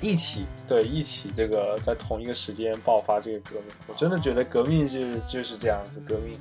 [0.00, 3.74] 一起对一起这个在同一个时间爆发这个革命。
[3.86, 6.38] 我真的觉得革命就是就是这样子，革命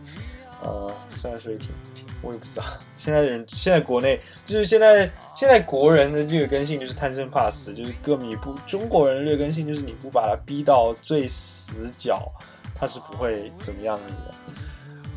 [0.61, 2.63] 呃虽然说也挺挺我也不知道，
[2.97, 12.31] 现在人现在国内就是现在现在国人的劣根性就是贪生怕死，就是歌迷不中国人的劣根性就是你不把他逼到最死角，
[12.75, 14.33] 他是不会怎么样你的。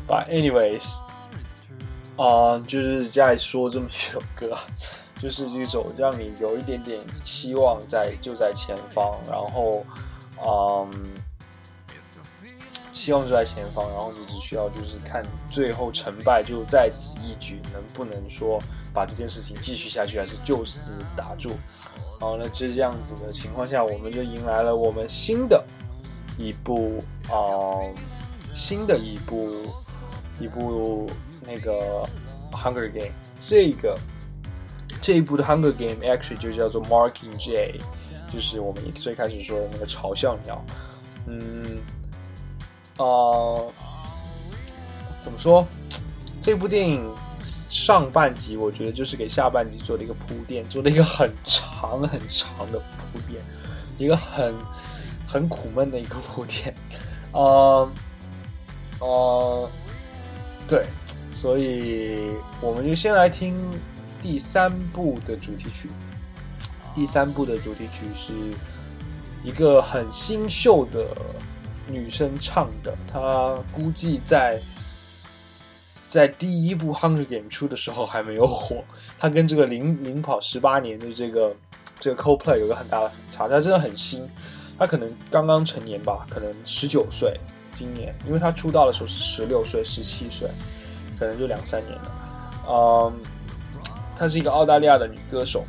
[0.07, 0.99] But anyways，
[2.15, 4.55] 啊、就是在说这么一首歌，
[5.21, 9.83] 就是一首让你有一点点希望在就在前方，然后，
[10.45, 10.91] 嗯，
[13.05, 18.59] 希望就在前方，然后你只需要就是看最后成败就在此一举，能不能说
[18.91, 21.51] 把这件事情继续下去，还是就此打住？
[22.19, 25.63] 好，那，这样子的情况下，我们就迎来了我们新的
[26.35, 26.97] 一部
[27.29, 27.77] 啊、
[28.55, 29.67] 新的一部
[30.39, 31.07] 一部
[31.45, 31.71] 那个
[32.51, 33.05] 《Hunger Game》，
[33.37, 33.95] 这个
[34.99, 37.79] 这一部的《Hunger Game》actually 就叫做 Marking J，
[38.33, 40.65] 就是我们最开始说的那个嘲笑鸟。
[41.27, 41.77] 嗯，
[42.97, 43.71] 呃，
[45.21, 45.65] 怎么说？
[46.41, 47.11] 这部电影
[47.69, 53.41] 上半集我觉得就是给下半集做了一个铺垫，做了一个很长很长的铺垫，
[53.97, 54.53] 一个很
[55.27, 56.73] 很苦闷的一个铺垫。
[57.31, 57.91] 呃
[58.99, 59.69] 呃，
[60.67, 60.85] 对，
[61.31, 62.31] 所以
[62.61, 63.57] 我们就先来听
[64.21, 65.89] 第三部的主题曲。
[66.93, 68.33] 第三部的主题曲是
[69.43, 71.05] 一个很新秀的
[71.87, 74.59] 女生唱的，她估计在
[76.07, 78.83] 在第一部《Hunger Game》出的时候还没有火。
[79.19, 81.55] 她跟这个领领跑十八年的这个
[81.99, 84.27] 这个 Co-Play 有个很大的反差，她真的很新，
[84.77, 87.39] 她可能刚刚成年吧，可能十九岁，
[87.73, 90.49] 今年，因为她出道的时候是十六岁、十七岁，
[91.19, 92.11] 可能就两三年了。
[92.67, 93.13] 嗯，
[94.15, 95.63] 她是一个澳大利亚的女歌手，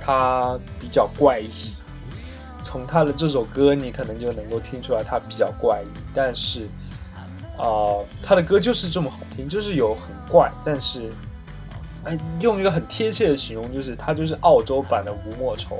[0.00, 1.74] 她比较怪异。
[2.62, 6.66] 从他的这首歌，你可能就能够听出来他比较怪异，但是，
[7.58, 11.10] 啊、他的歌就是这么好听，就是有很怪，但是，
[12.04, 15.78] 哎，用一个很贴切的形容，就是他就是澳洲版的吴莫愁。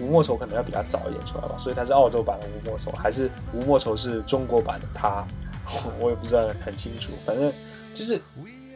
[0.00, 5.26] 吴莫愁可能要比他早一点出来吧，所以他是澳洲版的吴莫愁，还是吴莫愁是中国版的他，
[5.98, 7.52] 我也不知道很清楚，反正
[7.92, 8.20] 就是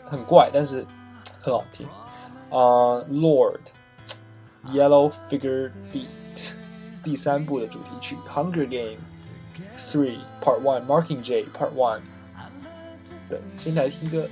[0.05, 0.85] 很怪，但是
[1.41, 1.87] 很好听。
[2.51, 6.09] 啊、l o r d Yellow Figure B
[7.04, 8.98] 第三部的主题曲《Hunger Game
[9.78, 12.02] Three Part One》Marking J Part One。
[13.30, 14.28] 对，先来听歌。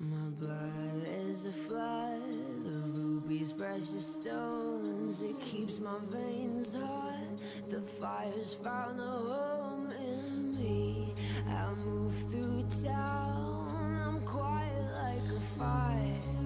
[0.00, 2.34] My blood is a flood
[2.66, 5.22] of rubies, precious stones.
[5.22, 7.40] It keeps my veins hot.
[7.68, 11.14] The fire's found a home in me.
[11.48, 13.70] I move through town.
[14.04, 16.43] I'm quiet like a fire.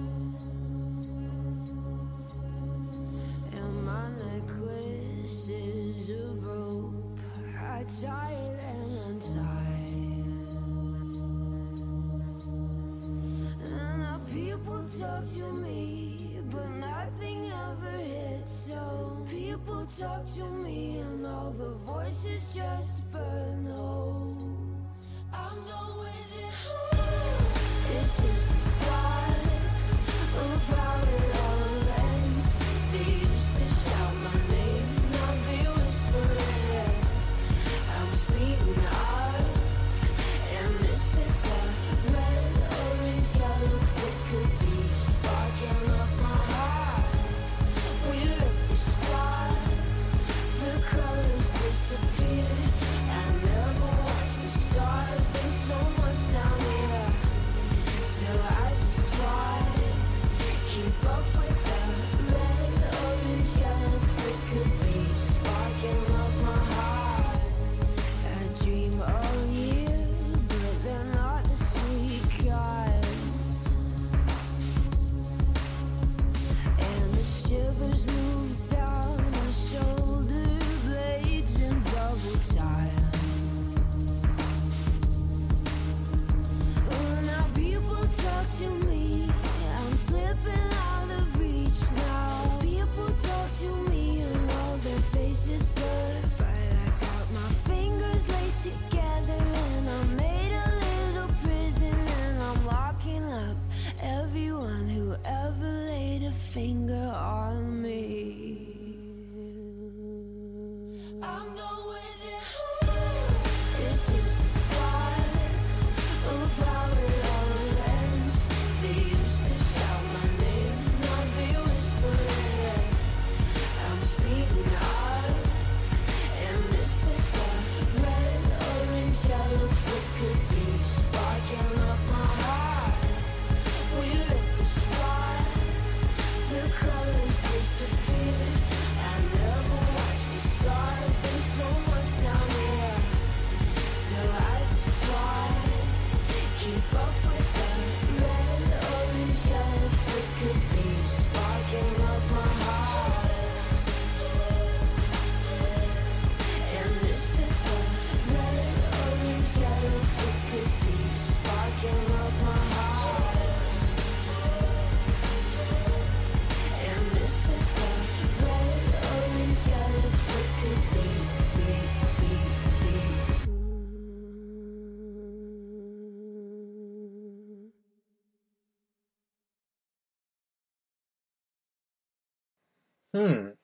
[183.13, 183.57] 嗯，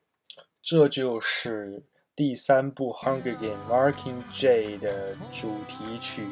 [0.60, 1.84] 这就是
[2.16, 6.24] 第三部《Hunger Game》Marking J 的主题曲，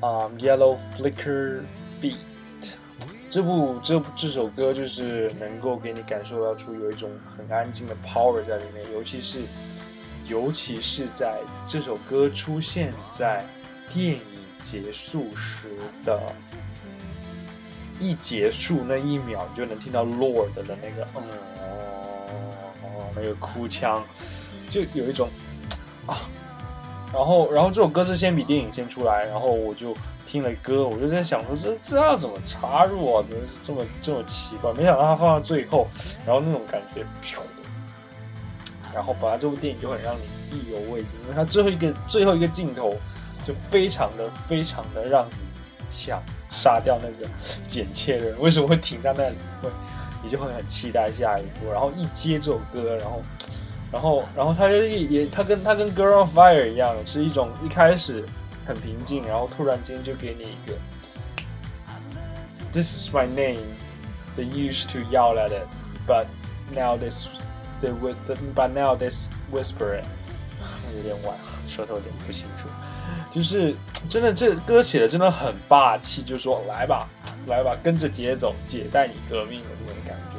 [0.00, 1.62] 啊、y e l l o w Flicker
[1.98, 2.18] Beat。
[3.30, 9.40] 这部这部这首歌就是能够给你感受到出有一种很安静的 power 在里面，尤其是
[10.26, 13.46] 尤其是在这首歌出现在
[13.94, 14.20] 电影
[14.62, 15.70] 结束时
[16.04, 16.20] 的
[17.98, 21.24] 一结束那一秒，你就能听到 Lord 的那个嗯
[23.20, 24.02] 那个哭腔，
[24.70, 25.28] 就有一种
[26.06, 26.18] 啊，
[27.12, 29.96] 然后然后这首歌是先比电影先出来，然后我就
[30.26, 33.24] 听了歌，我就在想说这这要怎么插入啊？
[33.26, 34.72] 怎么这么这么奇怪？
[34.74, 35.88] 没想到它放到最后，
[36.26, 37.40] 然后那种感觉，
[38.94, 42.94] 然后本来这部电影就很让你意犹未尽，因为它最后一个最后一个镜头
[43.46, 45.32] 就非常的非常的让你
[45.90, 47.30] 想杀掉那个
[47.62, 48.40] 剪切的人。
[48.40, 49.36] 为什么会停在那里？
[49.62, 49.70] 会
[50.22, 53.22] 你就会很期待下一步，然后一接这首歌，然后
[53.92, 58.24] 然后然后它就也也它跟它跟《Girl on Fire》一样，是一种一开始
[58.66, 60.76] 很平静，然后突然间就给你一个
[62.72, 63.64] This is my name.
[64.36, 65.66] They used to yell at it,
[66.06, 66.26] but
[66.74, 67.28] now this
[67.82, 68.16] they would
[68.54, 70.04] but now this whisper it.
[70.96, 72.68] 有点晚，舌头有点不清楚。
[73.30, 73.74] 就是
[74.08, 77.08] 真的，这歌写的真的很霸气，就说来吧，
[77.46, 80.38] 来吧，跟着姐走，姐带你革命的那种感觉，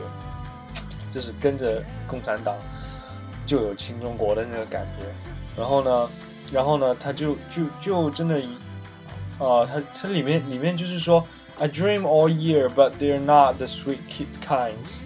[1.11, 2.55] 就是跟着共产党
[3.45, 5.05] 就有新中国的那个感觉。
[5.59, 6.09] 然后呢，
[6.51, 8.57] 然后呢，他就就就真的一，
[9.39, 11.23] 呃，他他里面里面就是说
[11.57, 15.01] ，I dream all year, but they're not the sweet kid kinds。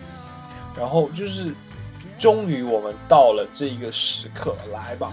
[0.78, 1.53] 然后就是，
[2.18, 5.11] 终于我们到了这个时刻，来吧，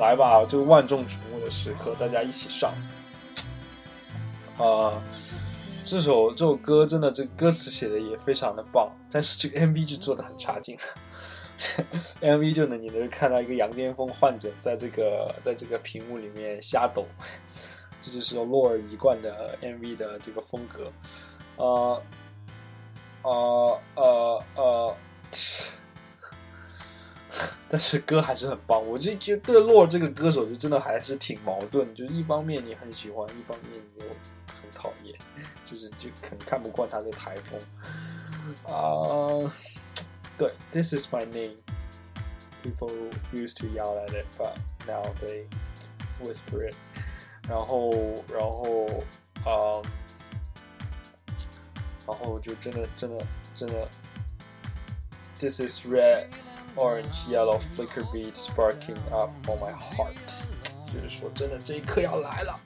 [0.00, 2.72] 来吧，这个万众瞩目的时刻，大家一起上。
[4.56, 5.00] 啊、
[5.84, 10.74] 这首这首歌真的，这歌词写的也非常的棒，但是这个 MV 就做的很差劲。
[12.22, 17.04] MV 就能你能看到一个羊癫疯患者在这个在这个屏幕里面瞎抖，
[18.00, 20.90] 这就是洛尔一贯的 MV 的这个风格。
[21.56, 22.02] 呃
[23.22, 24.96] 呃呃呃，
[27.70, 28.84] 但是歌还是很棒。
[28.84, 34.08] 我就觉得洛这个歌手就真的还是挺矛盾，就是一方面你很喜欢，一方面你又
[34.60, 35.16] 很讨厌，
[35.64, 37.58] 就是就很看不惯他的台风。
[38.66, 39.52] 啊、
[40.36, 41.56] 对，This is my name.
[42.62, 42.90] People
[43.32, 44.54] used to yell at it, but
[44.86, 45.46] now they
[46.22, 46.74] whisper it.
[47.48, 47.90] 然后，
[48.28, 48.86] 然后，
[49.44, 49.82] 啊、
[52.06, 53.88] 然后就真的，真的，真的
[55.38, 56.28] ，This is red,
[56.76, 60.46] orange, yellow, flicker beat sparking up on my heart.
[60.92, 62.58] 就是说，真的，这一刻要来了，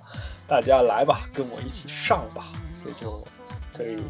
[0.47, 2.47] 大家来吧，跟我一起上吧，
[2.83, 3.23] 这就
[3.77, 4.03] 可以，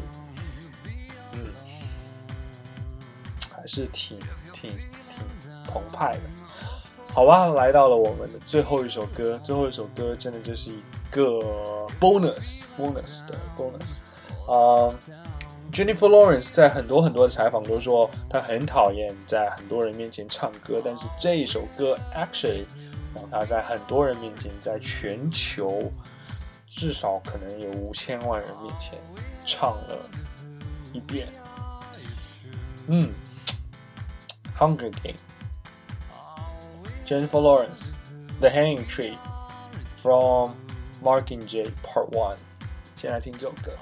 [1.33, 1.51] 嗯，
[3.53, 4.17] 还是挺
[4.53, 6.21] 挺挺澎湃的。
[7.13, 10.81] 好吧，来到了我们的最后一首歌，最后一首歌真的就是一
[11.11, 13.97] 个 bonus bonus 的 bonus。
[14.47, 14.93] 啊、
[15.75, 22.63] Jennifer Lawrence 在很多很多的采访都说，她很讨厌在很多人面前唱歌，但是这一首歌 actually
[23.13, 25.91] 让她在很多人面前，在全球
[26.65, 28.93] 至少可能有五千万人面前
[29.45, 29.97] 唱了
[30.93, 31.27] 一遍。
[32.87, 33.13] 嗯
[34.57, 35.19] ，Hunger Game。
[37.05, 37.91] Jennifer Lawrence,
[38.39, 39.17] The Hanging Tree,
[39.89, 40.53] from
[41.03, 42.37] Marking J Part One。
[42.95, 43.73] 先来听这首歌。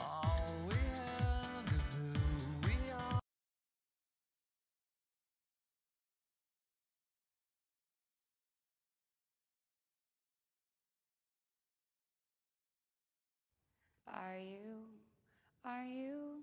[15.66, 16.42] Are you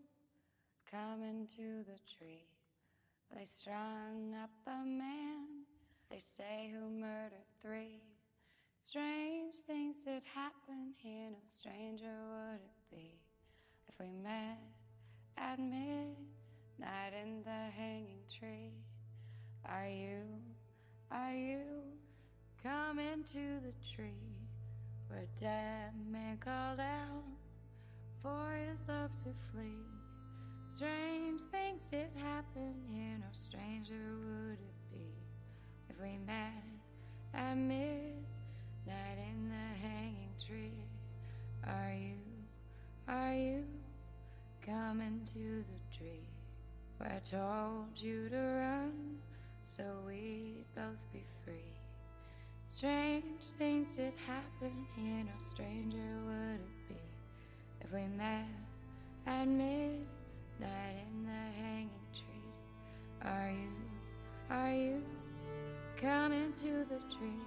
[0.90, 2.46] coming to the tree?
[3.36, 5.64] They strung up a man,
[6.10, 8.02] they say, who murdered three.
[8.78, 13.20] Strange things did happen here, no stranger would it be
[13.88, 14.58] if we met
[15.36, 18.72] at midnight in the hanging tree.
[19.66, 20.22] Are you,
[21.12, 21.60] are you
[22.62, 24.48] coming to the tree
[25.08, 27.29] where a dead man called out
[28.22, 29.86] for his love to flee?
[30.68, 35.12] Strange things did happen here, no stranger would it be
[35.88, 36.64] if we met
[37.34, 38.16] at midnight
[39.18, 40.84] in the hanging tree.
[41.66, 42.16] Are you,
[43.08, 43.64] are you
[44.64, 46.28] coming to the tree
[46.98, 49.18] where I told you to run
[49.64, 51.74] so we'd both be free?
[52.66, 56.79] Strange things did happen here, no stranger would it
[57.92, 58.46] we met
[59.26, 60.06] at midnight
[60.60, 63.24] in the hanging tree.
[63.24, 63.72] Are you,
[64.48, 65.02] are you
[65.96, 67.42] coming to the tree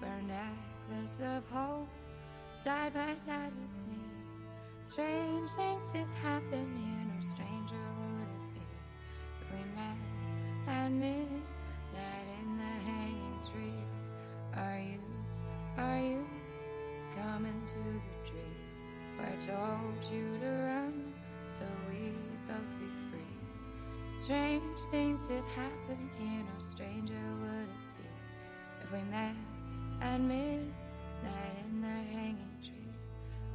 [0.00, 1.88] where necklace of hope
[2.62, 4.04] side by side with me?
[4.84, 8.66] Strange things did happen here, no stranger would it be
[9.40, 9.96] if we met
[10.68, 13.84] at midnight in the hanging tree.
[14.56, 15.00] Are you,
[15.78, 16.26] are you
[17.16, 18.19] coming to the
[19.26, 21.12] I told you to run
[21.48, 22.14] so we'd
[22.48, 24.22] both be free?
[24.22, 28.08] Strange things did happen here, no stranger would it be
[28.82, 29.34] if we met
[30.00, 30.72] at midnight
[31.64, 32.92] in the hanging tree.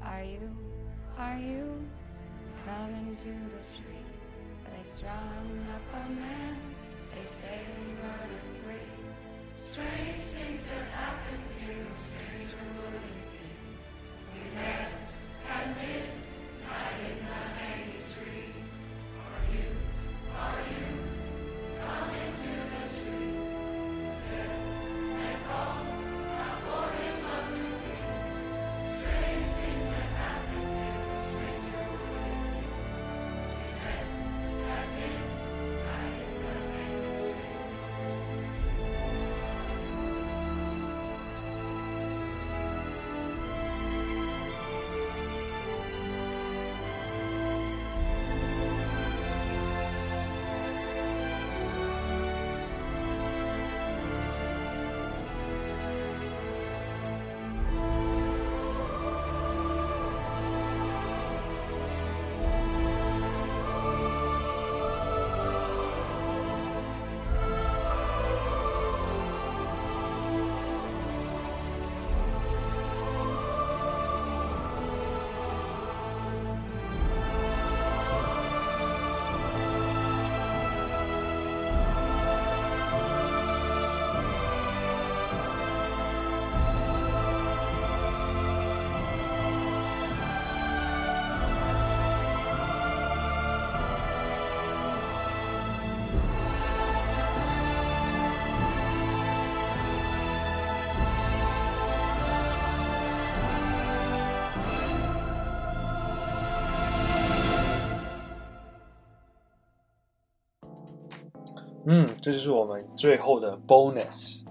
[0.03, 0.55] Are you,
[1.17, 1.87] are you
[2.65, 4.05] coming to the tree
[4.63, 6.57] where they strung up a man?
[7.13, 8.91] They say he murdered three.
[9.63, 13.01] Strange things that happened here, no stranger would it
[13.31, 13.47] be.
[14.33, 15.04] We met
[15.65, 17.94] at midnight in the hanging
[111.97, 114.41] 嗯，这就是我们最后的 bonus，《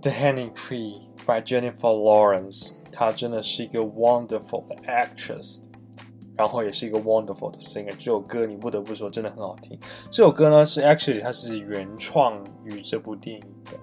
[0.00, 2.74] The Hanging Tree》by Jennifer Lawrence。
[2.90, 5.62] 她真的是一个 wonderful actress，
[6.36, 7.94] 然后也是一个 wonderful 的 singer。
[7.96, 9.78] 这首歌你不得不说真的很好听。
[10.10, 13.78] 这首歌呢是 actually 它是原创于这部电影的。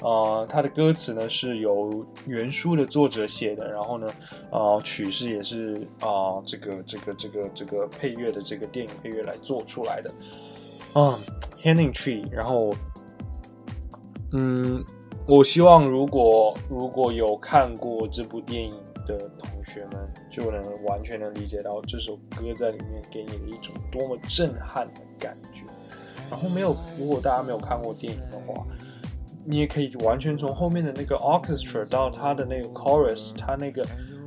[0.00, 4.12] 呃，它的歌词呢是由原书的作者写的，然后呢，
[4.52, 10.12] 呃，曲式也是啊、这个这个这个这个配乐的这个电影配乐来做出来的。
[10.94, 11.14] 嗯
[11.62, 12.72] ，Hanging Tree，然后，
[14.32, 14.84] 嗯，
[15.26, 18.70] 我希望如果如果有看过这部电影
[19.04, 25.62] 的同学们，就能完全能理解到这首歌在里面给你的一种多么震撼的感觉。
[26.30, 28.66] 然后没有，如果大家没有看过电影的话，
[29.46, 33.82] 你也可以完全从后面的那个 orchestra 到它的那个 chorus，它那个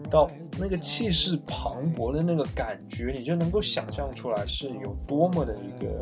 [0.10, 0.28] 到
[0.60, 6.02] 那个气势磅礴的那个感觉，你就能够想象出来是有多么的一个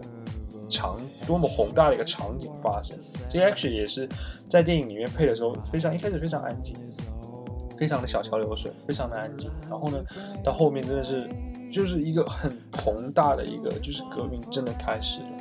[0.69, 2.97] 场，多么宏大的一个场景发生。
[3.27, 4.07] 这 actually 也是
[4.47, 6.75] 在电影里面配的时候，非常一开始非常安静，
[7.77, 9.51] 非常的小桥流水，非常的安静。
[9.69, 10.03] 然后呢，
[10.43, 11.29] 到后面真的是
[11.71, 15.37] 就是一个很宏大的一个，就是革命真的开始了，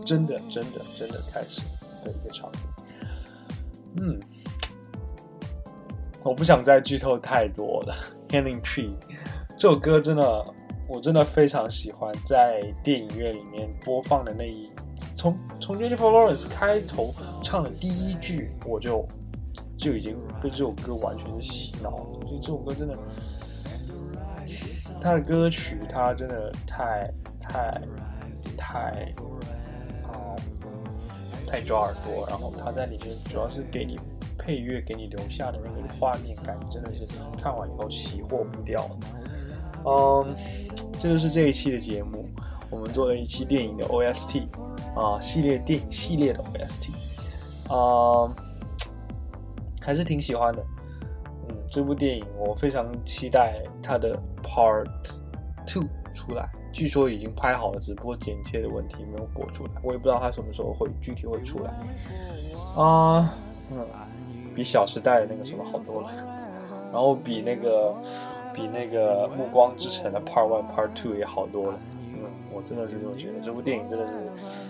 [0.00, 1.60] 真的真的真的开始
[2.02, 2.60] 的一个场景。
[3.96, 4.18] 嗯，
[6.22, 7.94] 我不想再剧透太多了。
[8.34, 8.88] 《Hanging Tree》
[9.58, 10.44] 这首歌真的，
[10.92, 14.70] 我真的非常喜欢，在电影院里面播放的那一，
[15.16, 17.08] 从从 Jennifer Lawrence 开头
[17.42, 19.06] 唱的第一句，我就
[19.78, 22.20] 就已经被这首歌完全是洗脑了。
[22.26, 22.98] 所以这首歌真的，
[25.00, 27.80] 他的歌曲他真的太太
[28.58, 29.14] 太
[30.02, 30.36] 啊、
[31.46, 33.98] 太抓耳朵，然后他在里面主要是给你
[34.36, 37.06] 配乐，给你留下的那个画面感，真的是
[37.42, 38.86] 看完以后熄火不掉。
[39.84, 40.36] 嗯，
[41.00, 42.28] 这就是这一期的节目，
[42.70, 44.46] 我们做了一期电影的 OST
[44.94, 46.90] 啊、系列电影系列的 OST，
[47.72, 48.34] 啊、
[49.80, 50.62] 还是挺喜欢的。
[51.48, 54.86] 嗯，这部电影我非常期待它的 Part
[55.66, 61.70] Two 出来，据说已经拍好了，只不过剪切的问题没有播出来，我也不知道它什么时候会具体会出来。
[62.76, 63.34] 啊、
[63.70, 63.86] 嗯，
[64.54, 66.10] 比《小时代》的那个什么好多了，
[66.92, 67.94] 然后比那个
[68.54, 71.78] 比那个《暮光之城》的 Part One、Part Two 也好多了。
[72.08, 74.14] 嗯，我真的是这么觉得，这部电影真的是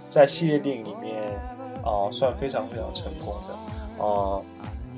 [0.09, 1.23] 在系列电影里面
[1.85, 4.41] 啊、算非常非常成功的啊、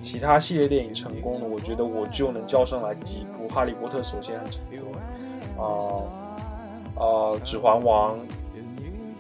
[0.01, 3.49] 其他系列电影成功的，我觉得我就能叫上来几部。
[3.53, 4.95] 《哈利波特》首先很成功，
[5.63, 6.03] 啊、
[6.97, 8.17] 呃，《指环王》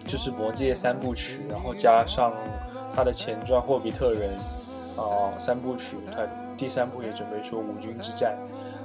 [0.04, 2.32] 就是《魔戒》三部曲，然后加上
[2.94, 4.30] 它的前传《霍比特人》
[5.00, 8.36] 啊、三部曲，它第三部也准备出《五军之战》，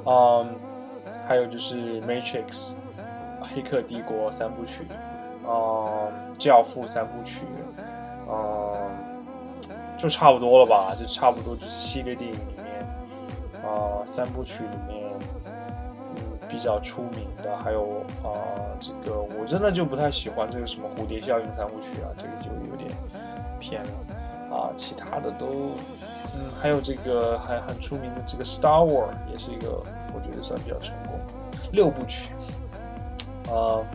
[0.10, 0.48] 嗯，
[1.30, 2.72] 还有就是《Matrix》
[3.40, 4.84] 黑客帝国三部曲，
[5.48, 7.46] 嗯，教父三部曲，
[8.28, 8.90] 嗯，
[9.96, 12.84] 就差不多了吧，就差不多就是系列电影里面，
[13.64, 15.08] 啊、三部曲里面，
[15.46, 18.34] 嗯，比较出名的，还有啊、
[18.80, 22.90] 这个我真的就不太喜欢这个什么蝴蝶效应三部曲啊，这个就有点
[23.60, 25.46] 偏了啊，其他的都，
[26.34, 29.80] 嗯，还有这个还很出名的这个 Star War 也是一个
[30.14, 31.20] 我觉得算比较成功，
[31.72, 32.32] 六部曲，
[33.48, 33.86] 呃、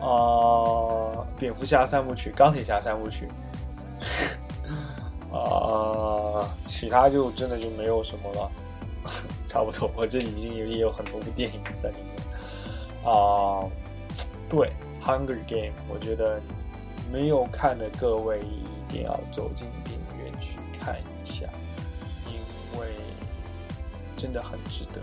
[0.00, 3.28] 啊、蝙蝠侠三部曲，钢铁侠三部曲，
[5.32, 8.50] 啊、其他就真的就没有什么了，
[9.46, 13.64] 差不多，我这已经有也有很多部电影在里面，啊、
[14.48, 14.72] 对，
[15.04, 16.40] 《Hunger Game》，我觉得
[17.12, 21.46] 没有看的各位一定要走进电影院去看一下，
[22.26, 22.88] 因为
[24.16, 25.00] 真的很值得。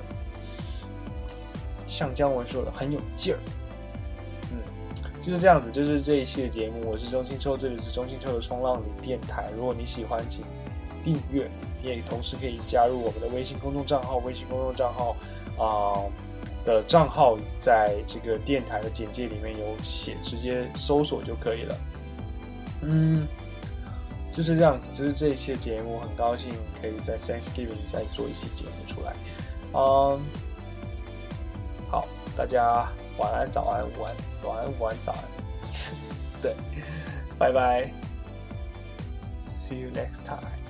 [1.96, 3.40] 像姜文说的，很有劲儿。
[4.52, 4.58] 嗯，
[5.24, 9.50] 就是这样子，就是这一期的节目，我是钟新秋，这里是钟新秋的冲浪里电台。
[9.56, 10.44] 如果你喜欢，请
[11.06, 11.50] 订阅，
[11.82, 15.16] 你也同时可以加入我们的微信公众账号，微信公众账号
[15.58, 16.04] 啊、
[16.66, 21.78] 的账号在这个电台的简介里面有写，直接搜索就可以了。
[22.82, 23.26] 嗯，
[24.34, 29.14] 就是这样子，就是这一期的节目，很高兴可以在 Thanksgiving 再做一期节目出来。
[29.74, 30.20] 嗯，
[32.36, 34.14] 大家晚安、早安、午安，
[34.44, 35.24] 晚安、晚安、早安。
[36.42, 36.56] 对，
[37.40, 37.92] 拜拜
[39.50, 40.65] ，See you next time。